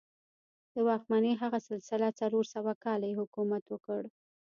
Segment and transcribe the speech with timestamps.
[0.73, 4.01] د واکمنۍ هغه سلسله څلور سوه کاله یې حکومت وکړ.